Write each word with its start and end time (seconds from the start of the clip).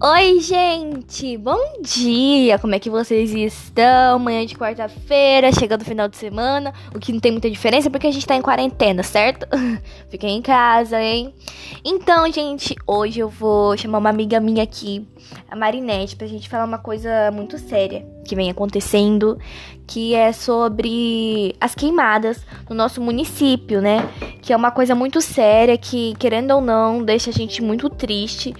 Oi, 0.00 0.38
gente! 0.38 1.36
Bom 1.36 1.82
dia! 1.82 2.56
Como 2.60 2.72
é 2.72 2.78
que 2.78 2.88
vocês 2.88 3.34
estão? 3.34 4.20
Manhã 4.20 4.46
de 4.46 4.54
quarta-feira, 4.54 5.50
chegando 5.50 5.82
o 5.82 5.84
final 5.84 6.06
de 6.06 6.16
semana, 6.16 6.72
o 6.94 7.00
que 7.00 7.12
não 7.12 7.18
tem 7.18 7.32
muita 7.32 7.50
diferença 7.50 7.90
porque 7.90 8.06
a 8.06 8.12
gente 8.12 8.24
tá 8.24 8.36
em 8.36 8.40
quarentena, 8.40 9.02
certo? 9.02 9.44
Fiquem 10.08 10.36
em 10.36 10.40
casa, 10.40 11.02
hein? 11.02 11.34
Então, 11.84 12.30
gente, 12.30 12.76
hoje 12.86 13.18
eu 13.18 13.28
vou 13.28 13.76
chamar 13.76 13.98
uma 13.98 14.08
amiga 14.08 14.38
minha 14.38 14.62
aqui, 14.62 15.04
a 15.50 15.56
Marinette, 15.56 16.14
pra 16.14 16.28
gente 16.28 16.48
falar 16.48 16.64
uma 16.64 16.78
coisa 16.78 17.32
muito 17.32 17.58
séria 17.58 18.06
que 18.24 18.36
vem 18.36 18.48
acontecendo, 18.48 19.36
que 19.84 20.14
é 20.14 20.30
sobre 20.30 21.56
as 21.60 21.74
queimadas 21.74 22.46
no 22.70 22.76
nosso 22.76 23.00
município, 23.00 23.80
né? 23.80 24.08
Que 24.42 24.52
é 24.52 24.56
uma 24.56 24.70
coisa 24.70 24.94
muito 24.94 25.20
séria 25.20 25.76
que, 25.76 26.14
querendo 26.20 26.52
ou 26.52 26.60
não, 26.60 27.02
deixa 27.02 27.30
a 27.30 27.32
gente 27.32 27.60
muito 27.60 27.90
triste 27.90 28.54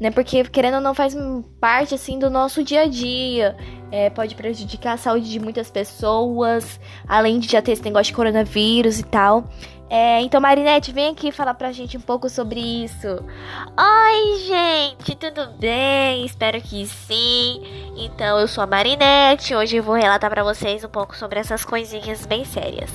né? 0.00 0.10
Porque 0.10 0.44
querendo 0.44 0.74
ou 0.74 0.80
não 0.80 0.94
faz 0.94 1.16
parte 1.60 1.94
assim 1.94 2.18
do 2.18 2.30
nosso 2.30 2.62
dia 2.62 2.82
a 2.82 2.86
dia. 2.86 3.56
É, 3.90 4.10
pode 4.10 4.34
prejudicar 4.34 4.94
a 4.94 4.96
saúde 4.96 5.30
de 5.30 5.38
muitas 5.38 5.70
pessoas, 5.70 6.80
além 7.06 7.38
de 7.38 7.48
já 7.48 7.62
ter 7.62 7.72
esse 7.72 7.84
negócio 7.84 8.06
de 8.06 8.14
coronavírus 8.14 8.98
e 8.98 9.04
tal. 9.04 9.44
É, 9.88 10.20
então, 10.20 10.40
Marinette, 10.40 10.90
vem 10.90 11.10
aqui 11.10 11.30
falar 11.30 11.54
pra 11.54 11.70
gente 11.70 11.96
um 11.96 12.00
pouco 12.00 12.28
sobre 12.28 12.58
isso. 12.58 13.06
Oi, 13.06 14.38
gente, 14.40 15.14
tudo 15.14 15.52
bem? 15.58 16.26
Espero 16.26 16.60
que 16.60 16.84
sim. 16.86 17.62
Então, 17.96 18.40
eu 18.40 18.48
sou 18.48 18.64
a 18.64 18.66
Marinette. 18.66 19.54
Hoje 19.54 19.76
eu 19.76 19.84
vou 19.84 19.94
relatar 19.94 20.28
para 20.28 20.42
vocês 20.42 20.82
um 20.82 20.88
pouco 20.88 21.16
sobre 21.16 21.38
essas 21.38 21.64
coisinhas 21.64 22.26
bem 22.26 22.44
sérias. 22.44 22.90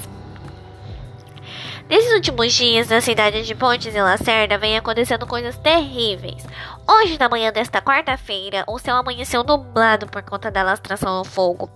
Nesses 1.89 2.13
últimos 2.13 2.53
dias, 2.53 2.87
na 2.87 3.01
cidade 3.01 3.43
de 3.43 3.53
Pontes 3.53 3.93
e 3.93 4.01
Lacerda, 4.01 4.57
vem 4.57 4.77
acontecendo 4.77 5.27
coisas 5.27 5.57
terríveis. 5.57 6.45
Hoje, 6.87 7.17
na 7.19 7.27
manhã 7.27 7.51
desta 7.51 7.81
quarta-feira, 7.81 8.63
o 8.67 8.79
céu 8.79 8.95
amanheceu 8.95 9.43
nublado 9.43 10.07
por 10.07 10.21
conta 10.23 10.49
da 10.49 10.63
lastração 10.63 11.17
ao 11.17 11.25
fogo. 11.25 11.69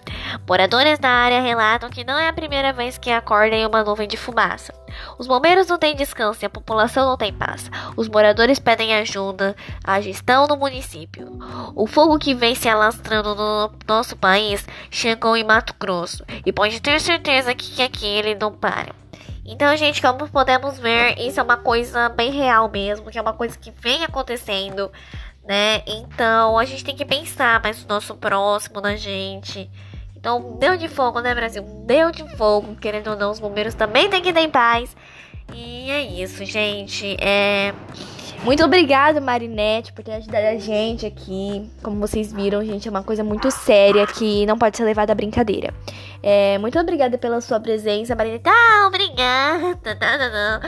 Moradores 0.47 0.99
da 0.99 1.09
área 1.09 1.41
relatam 1.41 1.89
que 1.89 2.03
não 2.03 2.17
é 2.17 2.27
a 2.27 2.33
primeira 2.33 2.71
vez 2.71 2.97
que 2.97 3.11
acordam 3.11 3.59
em 3.59 3.66
uma 3.66 3.83
nuvem 3.83 4.07
de 4.07 4.17
fumaça. 4.17 4.73
Os 5.17 5.27
bombeiros 5.27 5.67
não 5.67 5.77
têm 5.77 5.95
descanso 5.95 6.44
e 6.44 6.45
a 6.45 6.49
população 6.49 7.05
não 7.05 7.17
tem 7.17 7.33
paz. 7.33 7.69
Os 7.97 8.07
moradores 8.07 8.59
pedem 8.59 8.95
ajuda 8.95 9.55
à 9.83 9.99
gestão 9.99 10.47
do 10.47 10.57
município. 10.57 11.38
O 11.75 11.88
fogo 11.88 12.19
que 12.19 12.33
vem 12.33 12.55
se 12.55 12.69
alastrando 12.69 13.35
no 13.35 13.72
nosso 13.88 14.16
país 14.16 14.66
chegou 14.89 15.35
em 15.35 15.44
Mato 15.44 15.75
Grosso 15.79 16.23
e 16.45 16.51
pode 16.51 16.81
ter 16.81 16.99
certeza 17.01 17.53
que 17.53 17.81
aqui 17.81 18.05
ele 18.05 18.35
não 18.35 18.51
para. 18.51 19.04
Então, 19.45 19.75
gente, 19.77 20.01
como 20.01 20.27
podemos 20.27 20.79
ver, 20.79 21.19
isso 21.19 21.39
é 21.39 21.43
uma 21.43 21.57
coisa 21.57 22.09
bem 22.09 22.31
real 22.31 22.67
mesmo, 22.67 23.11
que 23.11 23.17
é 23.17 23.21
uma 23.21 23.33
coisa 23.33 23.55
que 23.55 23.71
vem 23.79 24.03
acontecendo, 24.03 24.91
né? 25.47 25.83
Então, 25.85 26.57
a 26.57 26.65
gente 26.65 26.83
tem 26.83 26.95
que 26.95 27.05
pensar 27.05 27.61
mais 27.61 27.83
no 27.83 27.89
nosso 27.89 28.16
próximo, 28.16 28.81
na 28.81 28.95
gente. 28.95 29.69
Então, 30.17 30.57
deu 30.59 30.75
de 30.75 30.88
fogo, 30.88 31.19
né, 31.19 31.35
Brasil? 31.35 31.61
Deu 31.85 32.09
de 32.09 32.27
fogo, 32.35 32.75
querendo 32.75 33.11
ou 33.11 33.16
não, 33.16 33.29
os 33.29 33.39
bombeiros 33.39 33.75
também 33.75 34.09
têm 34.09 34.23
que 34.23 34.33
ter 34.33 34.47
paz. 34.47 34.95
E 35.53 35.91
é 35.91 36.01
isso, 36.01 36.43
gente. 36.43 37.16
É. 37.21 37.71
Muito 38.43 38.63
obrigada, 38.63 39.21
Marinette, 39.21 39.93
por 39.93 40.03
ter 40.03 40.13
ajudado 40.13 40.47
a 40.47 40.57
gente 40.57 41.05
aqui. 41.05 41.69
Como 41.83 41.99
vocês 41.99 42.33
viram, 42.33 42.66
gente, 42.66 42.88
é 42.88 42.91
uma 42.91 43.03
coisa 43.03 43.23
muito 43.23 43.51
séria 43.51 44.07
que 44.07 44.45
não 44.47 44.57
pode 44.57 44.77
ser 44.77 44.83
levada 44.83 45.11
à 45.11 45.16
brincadeira. 45.16 45.71
É, 46.21 46.58
muito 46.58 46.80
obrigada 46.80 47.17
pela 47.17 47.41
sua 47.41 47.59
presença, 47.59 48.16
Marinette. 48.16 48.47
Ah, 48.47 48.88
obrigada. 48.88 50.61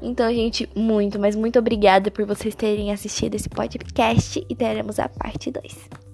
Então, 0.00 0.32
gente, 0.32 0.68
muito, 0.76 1.18
mas 1.18 1.34
muito 1.34 1.58
obrigada 1.58 2.10
por 2.10 2.24
vocês 2.24 2.54
terem 2.54 2.92
assistido 2.92 3.34
esse 3.34 3.48
podcast 3.48 4.44
e 4.48 4.54
teremos 4.54 4.98
a 5.00 5.08
parte 5.08 5.50
2. 5.50 6.08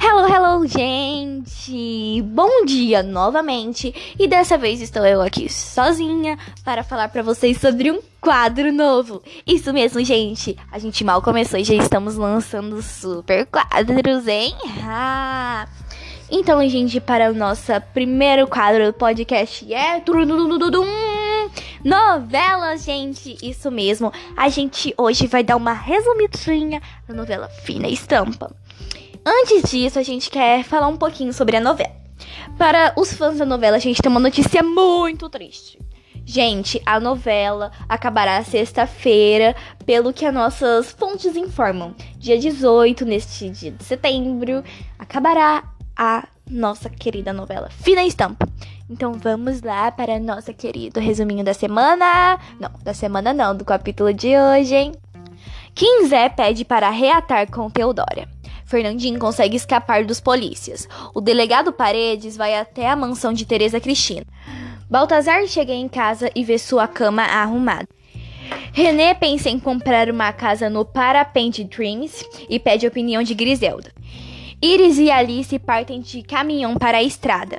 Hello, 0.00 0.26
hello, 0.26 0.66
gente! 0.66 2.22
Bom 2.22 2.64
dia 2.64 3.02
novamente! 3.02 3.92
E 4.18 4.28
dessa 4.28 4.56
vez 4.56 4.80
estou 4.80 5.04
eu 5.04 5.20
aqui 5.20 5.48
sozinha 5.48 6.38
para 6.64 6.82
falar 6.84 7.08
para 7.08 7.22
vocês 7.22 7.60
sobre 7.60 7.90
um 7.90 8.00
quadro 8.28 8.70
novo. 8.70 9.22
Isso 9.46 9.72
mesmo, 9.72 10.04
gente! 10.04 10.54
A 10.70 10.78
gente 10.78 11.02
mal 11.02 11.22
começou 11.22 11.58
e 11.58 11.64
já 11.64 11.72
estamos 11.72 12.16
lançando 12.16 12.82
super 12.82 13.46
quadros, 13.46 14.28
hein? 14.28 14.54
Ah! 14.82 15.66
Então, 16.30 16.60
gente, 16.68 17.00
para 17.00 17.30
o 17.30 17.34
nosso 17.34 17.72
primeiro 17.94 18.46
quadro 18.46 18.84
do 18.84 18.92
podcast 18.92 19.72
é. 19.72 20.02
Novelas, 21.82 22.84
gente! 22.84 23.38
Isso 23.42 23.70
mesmo! 23.70 24.12
A 24.36 24.50
gente 24.50 24.92
hoje 24.98 25.26
vai 25.26 25.42
dar 25.42 25.56
uma 25.56 25.72
resumidinha 25.72 26.82
da 27.08 27.14
novela 27.14 27.48
Fina 27.48 27.88
Estampa. 27.88 28.54
Antes 29.24 29.70
disso, 29.70 29.98
a 29.98 30.02
gente 30.02 30.28
quer 30.28 30.64
falar 30.64 30.88
um 30.88 30.98
pouquinho 30.98 31.32
sobre 31.32 31.56
a 31.56 31.60
novela. 31.62 31.96
Para 32.58 32.92
os 32.94 33.10
fãs 33.10 33.38
da 33.38 33.46
novela, 33.46 33.78
a 33.78 33.80
gente 33.80 34.02
tem 34.02 34.10
uma 34.10 34.20
notícia 34.20 34.62
muito 34.62 35.30
triste. 35.30 35.78
Gente, 36.30 36.78
a 36.84 37.00
novela 37.00 37.72
acabará 37.88 38.44
sexta-feira, 38.44 39.56
pelo 39.86 40.12
que 40.12 40.26
as 40.26 40.34
nossas 40.34 40.90
fontes 40.90 41.34
informam. 41.34 41.94
Dia 42.18 42.38
18, 42.38 43.06
neste 43.06 43.48
dia 43.48 43.70
de 43.70 43.82
setembro, 43.82 44.62
acabará 44.98 45.64
a 45.96 46.28
nossa 46.46 46.90
querida 46.90 47.32
novela 47.32 47.70
Fina 47.70 48.04
Estampa. 48.04 48.46
Então 48.90 49.14
vamos 49.14 49.62
lá 49.62 49.90
para 49.90 50.20
nosso 50.20 50.52
querido 50.52 51.00
resuminho 51.00 51.42
da 51.42 51.54
semana. 51.54 52.38
Não, 52.60 52.72
da 52.84 52.92
semana 52.92 53.32
não, 53.32 53.56
do 53.56 53.64
capítulo 53.64 54.12
de 54.12 54.36
hoje, 54.36 54.74
hein? 54.74 54.92
Quinzé 55.74 56.28
pede 56.28 56.62
para 56.62 56.90
reatar 56.90 57.50
com 57.50 57.70
Teodora. 57.70 58.28
Fernandinho 58.66 59.18
consegue 59.18 59.56
escapar 59.56 60.04
dos 60.04 60.20
polícias. 60.20 60.86
O 61.14 61.22
delegado 61.22 61.72
Paredes 61.72 62.36
vai 62.36 62.54
até 62.54 62.86
a 62.86 62.94
mansão 62.94 63.32
de 63.32 63.46
Teresa 63.46 63.80
Cristina. 63.80 64.26
Baltazar 64.90 65.46
chega 65.46 65.72
em 65.72 65.86
casa 65.86 66.30
e 66.34 66.42
vê 66.42 66.58
sua 66.58 66.88
cama 66.88 67.22
arrumada. 67.22 67.88
René 68.72 69.12
pensa 69.12 69.50
em 69.50 69.58
comprar 69.58 70.08
uma 70.08 70.32
casa 70.32 70.70
no 70.70 70.82
Parapente 70.82 71.62
Dreams 71.62 72.24
e 72.48 72.58
pede 72.58 72.86
a 72.86 72.88
opinião 72.88 73.22
de 73.22 73.34
Griselda. 73.34 73.92
Iris 74.62 74.98
e 74.98 75.10
Alice 75.10 75.58
partem 75.58 76.00
de 76.00 76.22
caminhão 76.22 76.74
para 76.74 76.98
a 76.98 77.02
estrada. 77.02 77.58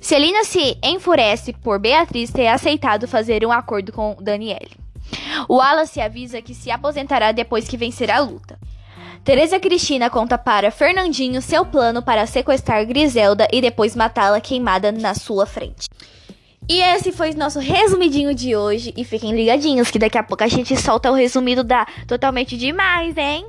Celina 0.00 0.44
se 0.44 0.78
enfurece 0.82 1.52
por 1.52 1.80
Beatriz 1.80 2.30
ter 2.30 2.46
aceitado 2.46 3.08
fazer 3.08 3.44
um 3.44 3.50
acordo 3.50 3.92
com 3.92 4.16
Daniele. 4.20 4.70
Wallace 5.48 6.00
avisa 6.00 6.40
que 6.40 6.54
se 6.54 6.70
aposentará 6.70 7.32
depois 7.32 7.68
que 7.68 7.76
vencer 7.76 8.12
a 8.12 8.20
luta. 8.20 8.56
Teresa 9.24 9.58
Cristina 9.58 10.08
conta 10.08 10.38
para 10.38 10.70
Fernandinho 10.70 11.42
seu 11.42 11.66
plano 11.66 12.00
para 12.00 12.26
sequestrar 12.26 12.86
Griselda 12.86 13.48
e 13.52 13.60
depois 13.60 13.96
matá-la 13.96 14.40
queimada 14.40 14.92
na 14.92 15.14
sua 15.14 15.44
frente. 15.46 15.89
E 16.70 16.80
esse 16.82 17.10
foi 17.10 17.34
nosso 17.34 17.58
resumidinho 17.58 18.32
de 18.32 18.54
hoje. 18.54 18.94
E 18.96 19.02
fiquem 19.02 19.34
ligadinhos 19.34 19.90
que 19.90 19.98
daqui 19.98 20.16
a 20.16 20.22
pouco 20.22 20.44
a 20.44 20.46
gente 20.46 20.76
solta 20.76 21.10
o 21.10 21.14
resumido 21.14 21.64
da 21.64 21.84
Totalmente 22.06 22.56
Demais, 22.56 23.16
hein? 23.16 23.44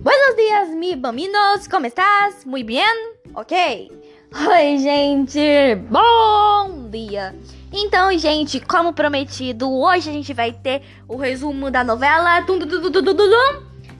Buenos 0.00 0.34
dias, 0.36 0.70
mi 0.70 0.96
baminos, 0.96 1.68
como 1.70 1.86
estás? 1.86 2.44
Muy 2.44 2.64
bien? 2.64 3.14
Ok. 3.36 3.92
Oi, 4.34 4.78
gente! 4.78 5.76
Bom 5.88 6.90
dia! 6.90 7.32
Então, 7.72 8.16
gente, 8.16 8.60
como 8.60 8.92
prometido, 8.92 9.70
hoje 9.70 10.08
a 10.08 10.12
gente 10.12 10.32
vai 10.32 10.52
ter 10.52 10.82
o 11.08 11.16
resumo 11.16 11.70
da 11.70 11.82
novela. 11.82 12.42
Tum, 12.42 12.58
tum, 12.58 12.90
tum, 12.90 13.02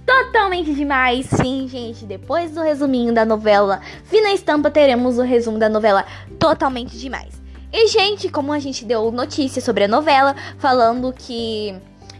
Totalmente 0.06 0.72
demais! 0.72 1.26
Sim, 1.26 1.66
gente, 1.68 2.04
depois 2.04 2.52
do 2.52 2.62
resuminho 2.62 3.12
da 3.12 3.24
novela 3.24 3.80
Fina 4.04 4.32
Estampa, 4.32 4.70
teremos 4.70 5.18
o 5.18 5.22
resumo 5.22 5.58
da 5.58 5.68
novela 5.68 6.04
Totalmente 6.38 6.96
Demais. 6.96 7.42
E, 7.72 7.88
gente, 7.88 8.28
como 8.28 8.52
a 8.52 8.60
gente 8.60 8.84
deu 8.84 9.10
notícia 9.10 9.60
sobre 9.60 9.84
a 9.84 9.88
novela, 9.88 10.36
falando 10.58 11.12
que 11.12 11.74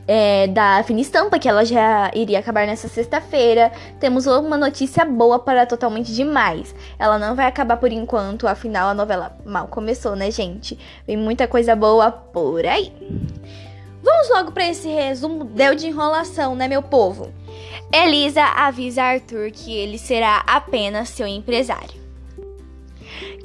é, 0.06 0.46
da 0.46 0.82
Fina 0.84 1.00
Estampa, 1.00 1.38
que 1.38 1.48
ela 1.48 1.64
já 1.64 2.10
iria 2.14 2.38
acabar 2.38 2.66
nessa 2.66 2.88
sexta-feira. 2.88 3.72
Temos 3.98 4.26
uma 4.26 4.56
notícia 4.56 5.04
boa 5.04 5.38
para 5.38 5.66
Totalmente 5.66 6.14
Demais. 6.14 6.74
Ela 6.98 7.18
não 7.18 7.34
vai 7.34 7.46
acabar 7.46 7.76
por 7.76 7.90
enquanto, 7.90 8.46
afinal 8.46 8.88
a 8.88 8.94
novela 8.94 9.36
mal 9.44 9.66
começou, 9.68 10.14
né, 10.14 10.30
gente? 10.30 10.78
Vem 11.06 11.16
muita 11.16 11.48
coisa 11.48 11.74
boa 11.74 12.10
por 12.10 12.64
aí. 12.64 12.92
Vamos 14.02 14.30
logo 14.30 14.52
para 14.52 14.68
esse 14.68 14.88
resumo 14.88 15.44
deu 15.44 15.74
de 15.74 15.88
enrolação, 15.88 16.54
né, 16.54 16.68
meu 16.68 16.82
povo? 16.82 17.32
Elisa 17.92 18.42
avisa 18.42 19.02
Arthur 19.02 19.50
que 19.50 19.76
ele 19.76 19.98
será 19.98 20.44
apenas 20.46 21.08
seu 21.08 21.26
empresário. 21.26 22.06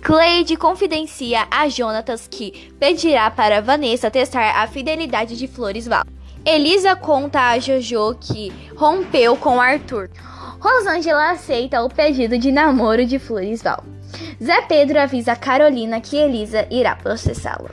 Cleide 0.01 0.55
confidencia 0.55 1.47
a 1.49 1.69
Jonatas 1.69 2.27
que 2.27 2.71
pedirá 2.79 3.29
para 3.29 3.61
Vanessa 3.61 4.11
testar 4.11 4.61
a 4.61 4.67
fidelidade 4.67 5.37
de 5.37 5.47
Floresval. 5.47 6.03
Elisa 6.45 6.95
conta 6.95 7.51
a 7.51 7.59
Jojo 7.59 8.15
que 8.19 8.51
rompeu 8.75 9.37
com 9.37 9.61
Arthur. 9.61 10.09
Rosângela 10.59 11.31
aceita 11.31 11.83
o 11.83 11.89
pedido 11.89 12.37
de 12.37 12.51
namoro 12.51 13.05
de 13.05 13.19
Floresval. 13.19 13.83
Zé 14.43 14.61
Pedro 14.61 14.99
avisa 14.99 15.35
Carolina 15.35 16.01
que 16.01 16.17
Elisa 16.17 16.67
irá 16.71 16.95
processá-lo. 16.95 17.69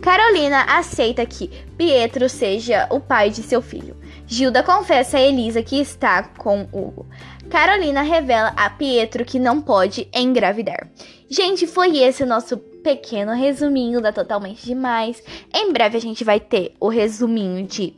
Carolina 0.00 0.62
aceita 0.62 1.24
que 1.24 1.48
Pietro 1.76 2.28
seja 2.28 2.88
o 2.90 2.98
pai 2.98 3.30
de 3.30 3.42
seu 3.42 3.62
filho. 3.62 3.96
Gilda 4.26 4.62
confessa 4.62 5.18
a 5.18 5.20
Elisa 5.20 5.62
que 5.62 5.80
está 5.80 6.22
com 6.22 6.66
Hugo. 6.72 7.06
Carolina 7.48 8.02
revela 8.02 8.52
a 8.56 8.70
Pietro 8.70 9.24
que 9.24 9.38
não 9.38 9.60
pode 9.60 10.08
engravidar. 10.12 10.88
Gente, 11.28 11.66
foi 11.66 11.98
esse 11.98 12.22
o 12.24 12.26
nosso 12.26 12.56
pequeno 12.82 13.32
resuminho 13.32 14.00
da 14.00 14.12
Totalmente 14.12 14.64
Demais. 14.64 15.22
Em 15.54 15.72
breve 15.72 15.96
a 15.96 16.00
gente 16.00 16.24
vai 16.24 16.40
ter 16.40 16.74
o 16.80 16.88
resuminho 16.88 17.66
de 17.66 17.94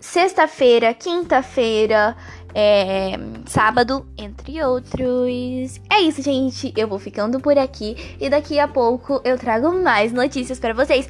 sexta-feira, 0.00 0.92
quinta-feira, 0.92 2.16
é, 2.54 3.14
sábado, 3.46 4.06
entre 4.16 4.62
outros. 4.62 5.80
É 5.90 6.00
isso, 6.00 6.22
gente. 6.22 6.72
Eu 6.76 6.86
vou 6.86 6.98
ficando 6.98 7.40
por 7.40 7.58
aqui 7.58 8.16
e 8.20 8.28
daqui 8.28 8.58
a 8.58 8.68
pouco 8.68 9.20
eu 9.24 9.38
trago 9.38 9.72
mais 9.72 10.12
notícias 10.12 10.58
para 10.58 10.74
vocês. 10.74 11.08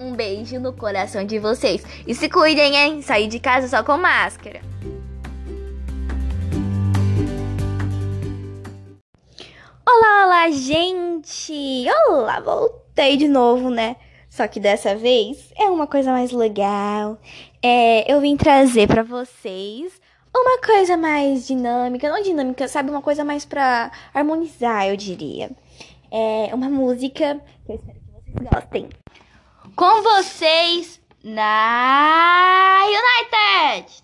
Um 0.00 0.14
beijo 0.14 0.58
no 0.58 0.72
coração 0.72 1.24
de 1.24 1.38
vocês. 1.38 1.84
E 2.06 2.14
se 2.14 2.28
cuidem, 2.28 2.74
hein? 2.74 3.02
Sair 3.02 3.28
de 3.28 3.38
casa 3.38 3.68
só 3.68 3.84
com 3.84 3.96
máscara. 3.96 4.60
Gente! 10.50 11.86
Olá, 12.08 12.40
voltei 12.40 13.16
de 13.16 13.28
novo, 13.28 13.70
né? 13.70 13.96
Só 14.28 14.48
que 14.48 14.58
dessa 14.58 14.96
vez 14.96 15.52
é 15.56 15.66
uma 15.66 15.86
coisa 15.86 16.10
mais 16.10 16.32
legal. 16.32 17.16
É, 17.62 18.12
eu 18.12 18.20
vim 18.20 18.36
trazer 18.36 18.88
para 18.88 19.04
vocês 19.04 20.00
uma 20.34 20.58
coisa 20.58 20.96
mais 20.96 21.46
dinâmica, 21.46 22.08
não 22.08 22.20
dinâmica, 22.22 22.66
sabe? 22.66 22.90
Uma 22.90 23.02
coisa 23.02 23.24
mais 23.24 23.44
pra 23.44 23.92
harmonizar, 24.12 24.88
eu 24.88 24.96
diria. 24.96 25.50
É 26.10 26.50
uma 26.52 26.68
música 26.68 27.40
que 27.64 27.72
eu 27.72 27.76
espero 27.76 28.00
que 28.00 28.32
vocês 28.32 28.50
gostem. 28.50 28.88
Com 29.76 30.02
vocês, 30.02 31.00
na 31.22 32.82
United! 32.86 34.02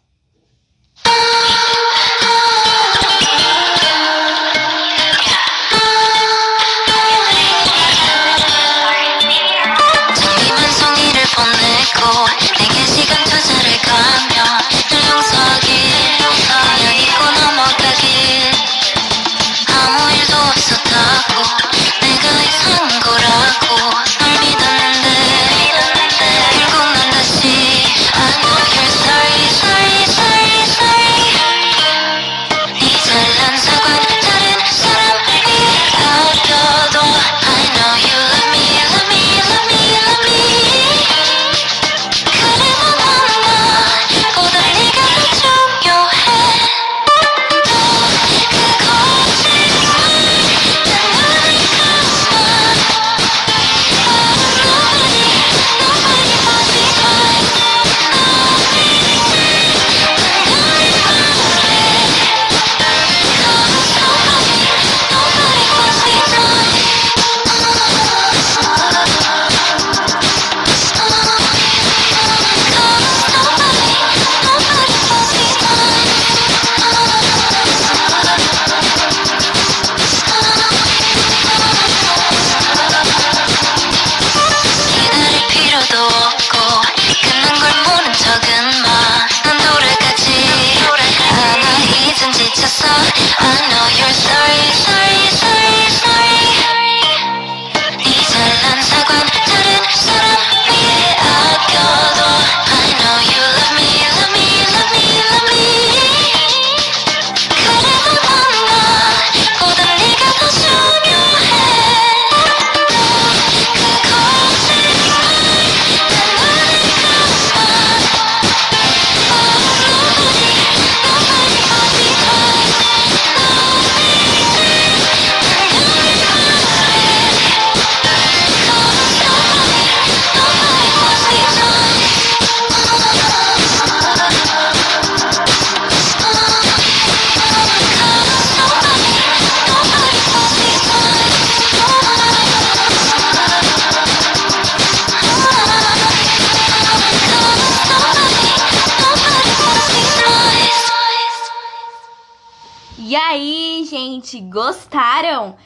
Gente, 154.18 154.40
gostaram? 154.40 155.56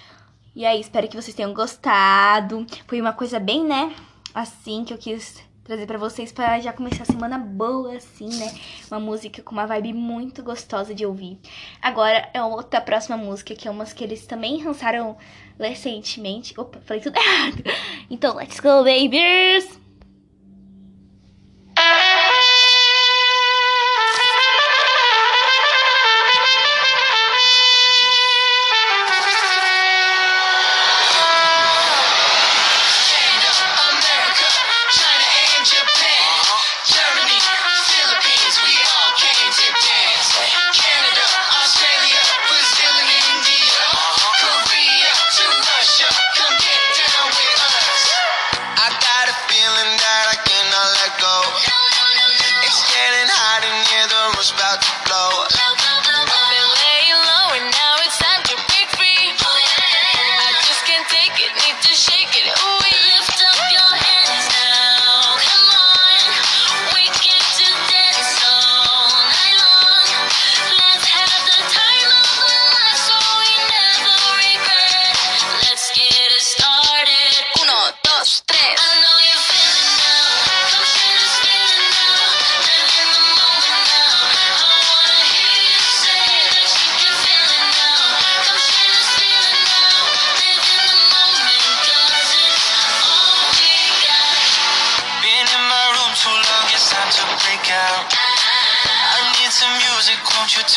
E 0.54 0.66
aí, 0.66 0.80
espero 0.80 1.08
que 1.08 1.16
vocês 1.16 1.34
tenham 1.34 1.54
gostado. 1.54 2.66
Foi 2.86 3.00
uma 3.00 3.12
coisa 3.12 3.40
bem, 3.40 3.64
né? 3.64 3.94
Assim 4.34 4.84
que 4.84 4.92
eu 4.92 4.98
quis 4.98 5.42
trazer 5.64 5.86
para 5.86 5.98
vocês 5.98 6.32
para 6.32 6.60
já 6.60 6.72
começar 6.72 7.04
a 7.04 7.06
semana 7.06 7.38
boa, 7.38 7.96
assim, 7.96 8.28
né? 8.28 8.54
Uma 8.90 9.00
música 9.00 9.42
com 9.42 9.52
uma 9.52 9.66
vibe 9.66 9.94
muito 9.94 10.42
gostosa 10.42 10.94
de 10.94 11.06
ouvir. 11.06 11.38
Agora 11.80 12.28
é 12.34 12.42
outra 12.42 12.80
próxima 12.80 13.16
música, 13.16 13.54
que 13.54 13.66
é 13.66 13.70
umas 13.70 13.92
que 13.92 14.04
eles 14.04 14.26
também 14.26 14.62
lançaram 14.62 15.16
recentemente. 15.58 16.58
Opa, 16.60 16.80
falei 16.84 17.02
tudo 17.02 17.16
errado. 17.16 17.62
Então, 18.10 18.36
let's 18.36 18.60
go, 18.60 18.84
babies! 18.84 19.81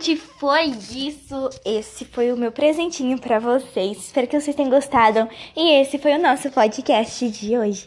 gente, 0.00 0.16
foi 0.16 0.72
isso. 0.92 1.50
Esse 1.64 2.06
foi 2.06 2.32
o 2.32 2.36
meu 2.36 2.50
presentinho 2.50 3.18
para 3.18 3.38
vocês. 3.38 3.98
Espero 3.98 4.26
que 4.26 4.40
vocês 4.40 4.56
tenham 4.56 4.70
gostado. 4.70 5.28
E 5.54 5.80
esse 5.80 5.98
foi 5.98 6.14
o 6.14 6.22
nosso 6.22 6.50
podcast 6.50 7.28
de 7.28 7.56
hoje. 7.56 7.84